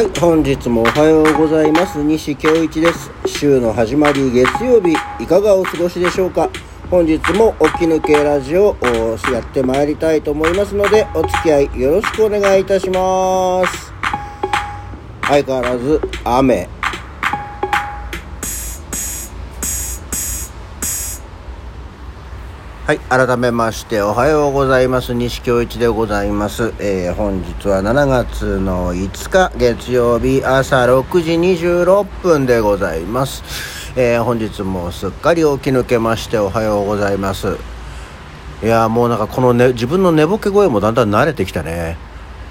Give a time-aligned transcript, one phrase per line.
[0.00, 2.02] はい、本日もおはようございます。
[2.02, 3.10] 西京一です。
[3.26, 6.48] 週の始まり月曜日、いかがお過ごしでしょうか？
[6.90, 13.92] 本日も起き抜けラジオをやってまいりたいと思いますので、お付き合いよろしくお願いいたします。
[15.24, 16.66] 相変わらず雨。
[22.90, 25.14] はい、改めましておはようございます。
[25.14, 26.74] 西京一でございます。
[26.80, 33.92] えー本日は7月の5日月曜日朝6時26分でございます。
[33.94, 37.58] えー本日もすっかり起き抜けましておはようございます。
[38.60, 41.96] いやーもうなんかこの、ね、自分の寝ぼけ声もだんだん慣れてきたね。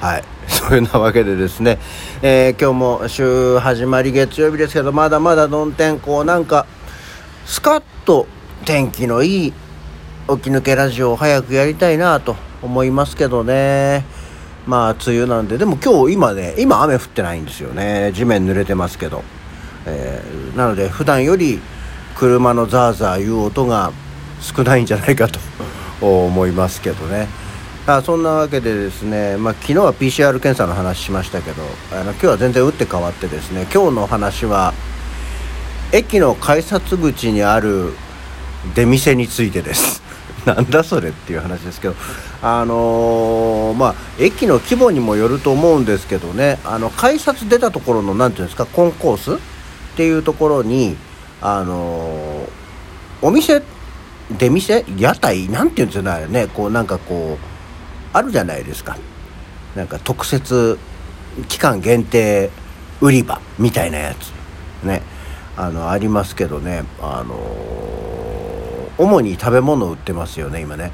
[0.00, 0.24] はい。
[0.46, 1.80] そういうなわけでですね、
[2.22, 6.64] えー今日も週始まり月曜日ですけど、まだまだどん天候なんか、
[7.44, 8.28] スカッと
[8.64, 9.52] 天気のいい
[10.28, 14.04] 起き抜けラジオを早くやりたいなと思いますけどね。
[14.66, 15.56] まあ、梅雨なんで。
[15.56, 18.12] でも今日今ね、今雨降ってないんですよね。
[18.14, 19.22] 地面濡れてますけど。
[19.86, 21.60] えーなので普段より
[22.16, 23.92] 車のザーザーいう音が
[24.40, 25.38] 少ないんじゃないかと
[26.04, 27.28] 思いますけどね。
[27.86, 34.74] あそんなわけでですね、まあ、昨日は PCR 検査の話しましたけどあの今日は全然打って変わってですね今日の話は
[35.90, 37.94] 駅の改札口にある
[38.74, 40.02] 出店についてです
[40.54, 41.94] なんだそれっていう話ですけど
[42.42, 49.38] あのーまあ駅の規模にもよると思うんですけどねあの改札出たところの何ていうんですかコンコースっ
[49.96, 50.96] ていうところに
[51.42, 52.48] あのー
[53.20, 53.62] お店
[54.38, 57.44] 出店屋台なんていうんですよねあれねこうなんかこう
[58.16, 58.96] あるじゃないですか。
[59.74, 60.78] なんか特設
[61.48, 62.50] 期間限定
[63.00, 64.32] 売り場みたいなやつ
[64.84, 65.02] ね
[65.56, 67.36] あのありますけどねあの
[68.98, 70.92] 主に食べ物売ってますよね今ね。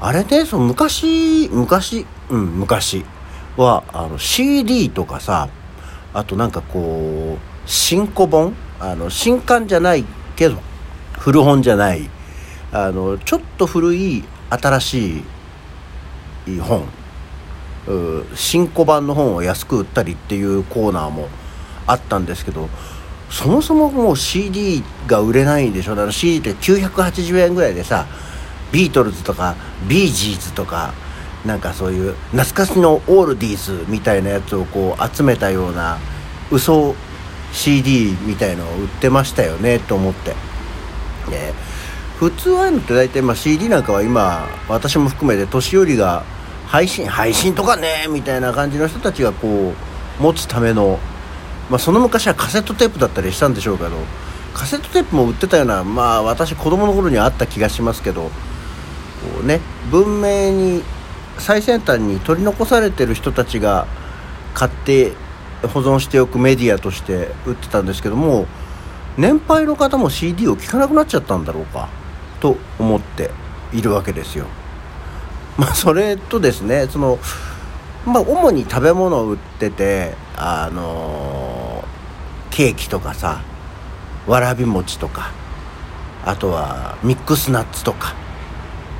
[0.00, 3.04] あれねその昔昔うん昔
[3.56, 5.48] はあの CD とかさ
[6.14, 8.54] あとなんかこう新古本？
[8.80, 10.04] あの新刊じゃない
[10.36, 10.58] けど
[11.18, 12.08] 古本じゃない
[12.70, 15.22] あのちょっと古い新し
[16.46, 16.86] い本。
[18.34, 21.28] 新古版の本を安く売ったりっていうコーナーも
[21.86, 22.68] あったんですけど
[23.30, 25.94] そもそももう CD が売れないんでしょ？
[25.94, 28.06] だから CD って980円ぐらいでさ
[28.72, 29.54] ビートルズとか
[29.88, 30.92] ビージーズとか
[31.44, 35.98] なんかそういう懐かしのオールディーズみたいなやつをこう集めたような
[36.50, 36.94] 嘘
[37.52, 40.34] CD みたいのを売ってましたよねと思って。
[41.30, 41.52] で
[42.18, 46.24] 普通ああいうのって大体まあ CD なんかは今私も含めて年寄りが
[46.66, 49.72] 配信配信とかねみたいな感じの人たちがこ
[50.18, 50.98] う持つための
[51.70, 53.90] まあその昔はカセットテープだったりしたんでしょうけど
[54.54, 58.30] カセットテープも売ってたようなまあ私子供の頃にあった気がしますけどこ
[59.42, 60.82] うね文明に
[61.38, 63.86] 最先端に取り残されてる人たちが
[64.54, 65.12] 買って
[65.62, 68.46] 保存しておくメディアとして売ってたんですけども
[69.16, 71.88] 年配の方も CD を聴かなくなっちゃったんだろうか
[72.40, 73.30] と思って
[73.72, 74.46] いるわけですよ。
[75.56, 77.18] まあそれとですねその
[78.06, 81.57] まあ主に食べ物を売っててあの
[82.58, 83.40] ケーキとかさ
[84.26, 85.30] わらび餅とか
[86.24, 88.16] あとはミックスナッツとか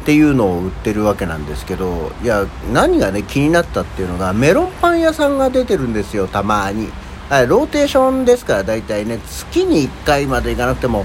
[0.02, 6.88] っていうのを売ってるわけなんですけどいや何がね気になったっていうのがメロンパン屋さんが出てるんですよたまに。
[7.28, 11.04] はい、ローテーションですから大体ね月に1回まで行かなくても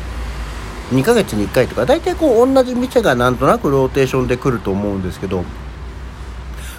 [0.92, 5.44] 2ヶ月に1回とか大体こう同じ店がなんとなくローテーションで来ると思うんですけど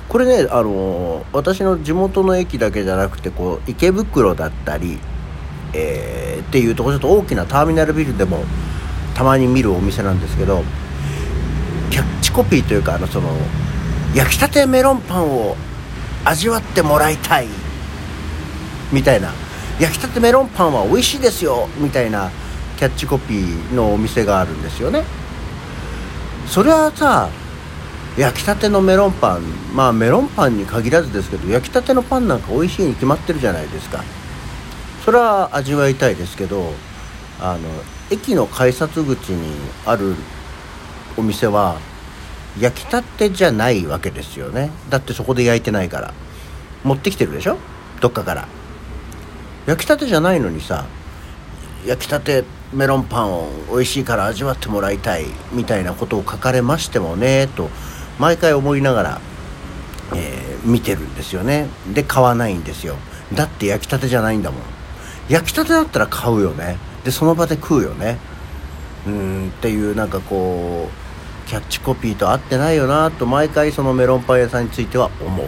[0.08, 5.00] これねあの私の地元の駅だけじゃなくてこう池袋だったり、
[5.74, 8.44] えーっていうとこちょっと大きなターミナルビルでも
[9.14, 10.62] たまに見るお店なんですけど
[11.90, 13.30] キャッチコピーというかあのその
[14.14, 15.56] 焼きたてメロンパンを
[16.24, 17.48] 味わってもらいたい
[18.92, 19.32] みたいな。
[19.80, 22.30] 焼きたてメロンパンは美味しいですよみたいな
[22.78, 25.02] キャッチコピーのお店があるんですよね。
[26.46, 27.28] それはさ
[28.16, 29.42] 焼きたてのメロンパン
[29.74, 34.04] まあメロンパンに限らずですけど焼きたてのパンなんか美味しいに決まってるじゃないですか。
[35.04, 36.72] それは味わいたいですけど
[37.40, 37.68] あの
[38.10, 39.54] 駅の改札口に
[39.84, 40.14] ある
[41.16, 41.78] お店は
[42.58, 44.70] 焼きたてじゃないわけですよね。
[44.88, 46.14] だってそこで焼いてないから。
[46.84, 47.56] 持ってきてるでしょ？
[48.00, 48.46] どっかから。
[49.66, 50.84] 焼きたてじゃないのにさ
[51.86, 57.70] 焼きたてメロンパンを美味しいから味わってもらいたいみたいなことを書かれましてもねと
[58.18, 59.20] 毎回思いながら、
[60.14, 61.68] えー見てるんですよね。
[61.92, 62.96] で買わないんですよ。
[63.34, 64.62] だって焼きたてじゃないんだもん。
[65.28, 66.76] 焼きたてだったら買うよね。
[67.04, 68.18] でその場で食うよね。
[69.06, 75.46] うんっていうなんかこうキャッチコピーと合ってないよなと毎回そのメロンパン屋さんについては思う。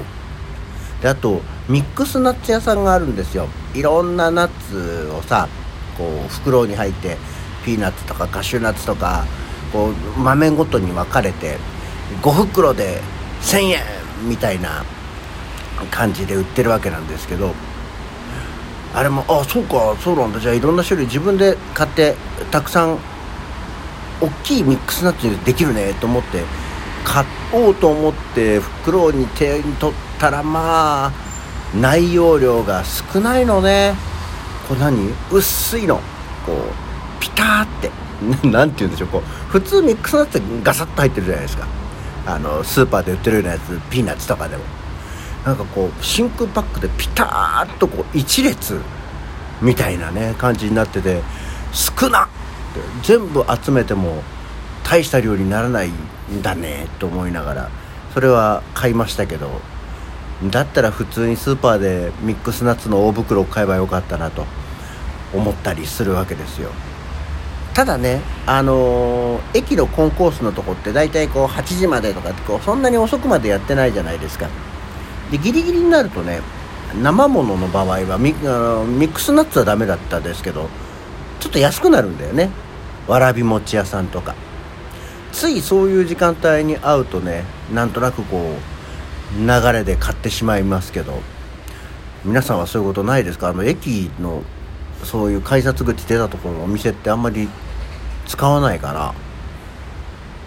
[1.02, 3.48] であとミックスナッツ屋さんがあるんですよ。
[3.74, 5.48] いろんなナッツをさ
[5.96, 7.16] こう袋に入って
[7.64, 9.24] ピーナッツとかカシューナッツとか
[9.72, 11.58] こう豆ごとに分かれて
[12.22, 13.00] 5袋で
[13.42, 13.82] 1000円
[14.28, 14.84] みたいな
[15.90, 17.52] 感じで売ってるわけなんですけど
[18.96, 20.40] あれもあそうかそうなんだ。
[20.40, 22.14] じゃあいろんな種類自分で買って
[22.50, 22.98] たくさん
[24.22, 26.42] 大きいミックスナッツにできるねと思って
[27.04, 27.22] 買
[27.52, 31.12] おうと思って袋に手に取ったらまあ
[31.78, 33.94] 内容量が少ないのね。
[34.66, 35.12] これ何？
[35.30, 35.96] 薄いの。
[36.46, 37.90] こうピターって。
[38.48, 39.08] 何て言うんでしょう。
[39.08, 41.66] こう普通ミックスナッツガサッと入ってるじゃないですか。
[42.24, 44.62] あのスーパーで売ってるようなやつピーナッツとかでも。
[45.46, 48.80] なんかこう真空パックでピタッとこう一列
[49.62, 51.22] みたいなね感じになってて
[51.72, 54.22] 少なって全部集めても
[54.82, 57.70] 大した量にならないんだねと思いながら
[58.12, 59.48] それは買いましたけど
[60.50, 64.44] だったら普通にスーパーでミックスナッツの大袋を買えばよかったなと
[65.32, 66.70] 思ったりするわけですよ。
[67.72, 74.48] ただねあのー、駅のコンコースのとこって大体こう8時までとかってこうそんなに遅くまでやってないじゃないですか。
[75.30, 76.40] でギリギリになるとね
[77.02, 80.68] 生ものの場合はミあのミックスナッツはダメだったですけど
[81.40, 82.50] ちょっと安くなるんだよね。
[83.06, 84.34] わらび餅屋さんとか。
[85.32, 88.56] ついそういう時間帯に会うとねなんとなくこ
[89.36, 91.20] う流れで買ってしまいますけど
[92.24, 93.48] 皆さんはそういうことないですか？
[93.48, 94.42] あの駅の
[95.04, 97.48] そういう改札口出たところのお店ってあんまり
[98.26, 99.12] 使わないかな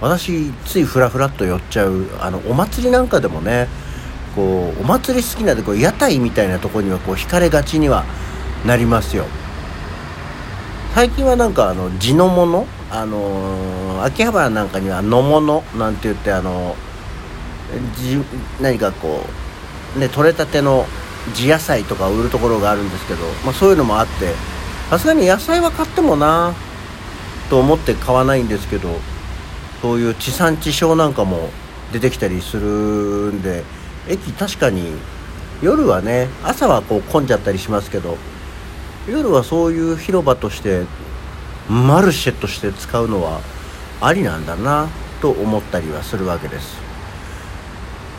[0.02, 3.68] 私ついフラフラっと寄っちゃうあのお祭りなんかでもね
[4.40, 8.06] こうお祭り好きなんでこう屋台みたいなとこにはこう惹かれがちには
[8.66, 9.26] なりますよ。
[10.96, 16.76] 最近はなんかあの地のものあのー、秋葉原なんかには野物なんて言ってあの
[17.98, 18.18] じ
[18.62, 19.26] 何かこ
[19.96, 20.86] うね取れたての
[21.36, 24.34] 地野菜とかを売るところがあるんですけど、まあ、そういうのもあって
[24.90, 26.56] さすがに野菜は買ってもな
[27.50, 28.90] と思って買わないんですけど
[29.82, 31.50] そういう地産地消なんかも
[31.92, 33.64] 出てきたりするんで
[34.10, 34.92] 駅確かに
[35.62, 38.18] 夜はね朝はこう混んじゃったりしますけど
[39.08, 40.86] 夜はそういう広場として
[41.70, 43.42] マルシェとして使うのは
[44.02, 44.88] ありなんだな
[45.22, 46.78] と思ったりはするわけです。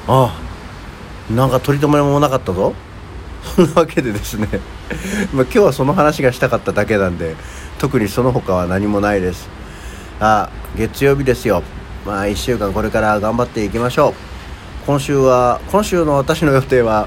[0.07, 0.37] あ
[1.31, 2.75] あなんか取り留めもなかったぞ。
[3.57, 4.49] そんなわけでですね。
[5.33, 7.35] まあ今日はその話がしたかっただけなんで
[7.79, 9.49] 特にその他は何もないです。
[10.21, 11.63] あ月曜日ですよ。
[12.07, 14.40] まあ1週間これから頑張っていきましょう。
[14.87, 17.07] 今週は今週の私の予定は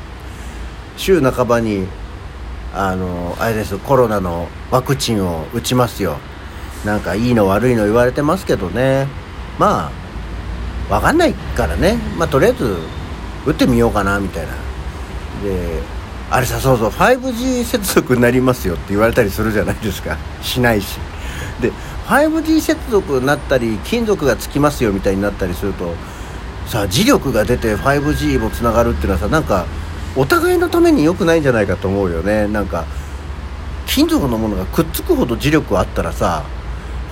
[0.96, 1.88] 週半ばに
[2.74, 6.18] あのあれですコロナのワクチンを打ちますよ。
[6.86, 9.08] なんかいいの悪いの言われてますけどね。
[9.58, 9.92] まあ
[10.90, 11.98] 分かんないからね。
[12.18, 12.78] まあとりあえず
[13.46, 14.54] 打ってみようかなみたいな。
[15.44, 15.82] で
[16.30, 20.18] あれさそうそう 5G 接続になりますよって言われたりするじゃないですか。
[20.42, 21.00] しないし。
[21.60, 21.72] で
[22.08, 25.94] 5G 接続になったり金属がつきますよみたいになったりすると
[26.68, 29.66] さあ磁力が出て 5G もつながるっていうのはさなんか
[30.16, 32.48] お互いのために良くないんじゃないかと思うよね。
[32.48, 32.86] なんか
[33.88, 36.44] 金属のものがくっつくほど磁力あったらさ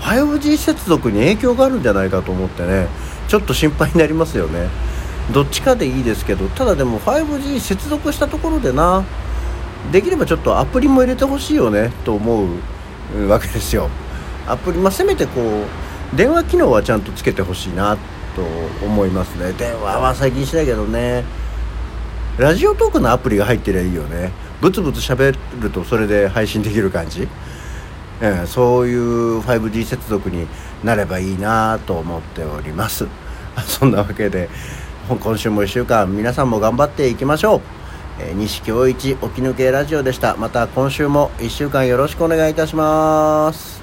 [0.02, 2.88] 5G 接続に影響があるんじゃないかと思ってね
[3.28, 4.70] ちょっと心配になりますよね。
[5.32, 9.06] どっちかでいいですけどただでも 5G 接続したところでな
[9.92, 12.48] できればちょっとアプリも入れてほしいよねと思
[13.16, 13.90] うわけですよ。
[14.48, 15.42] アプリまあせめてこ
[16.14, 17.98] う電話機能はちゃんとつけてほしいなっ
[18.36, 18.44] と
[18.86, 19.54] 思いますね。
[19.54, 21.24] 電話は最近しないけどね。
[22.38, 24.32] ラジオトークのアプリが入ってりゃいいよね。
[24.62, 27.28] ブツブツ喋るとそれで配信できる感じ、
[28.22, 30.48] えそういう 5G 接続に
[30.84, 33.08] なればいいなと思っております。
[33.66, 34.50] そんなわけで
[35.10, 37.62] 今週も1週間皆さんも頑張っていきましょう、
[38.20, 40.36] えー、西京一沖抜けラジオでした。
[40.38, 43.81] また今週も1週間よろしくお願いいたします。